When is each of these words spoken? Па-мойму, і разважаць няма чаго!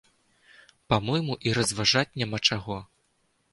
Па-мойму, 0.93 1.37
і 1.49 1.53
разважаць 1.59 2.17
няма 2.23 2.43
чаго! 2.51 2.83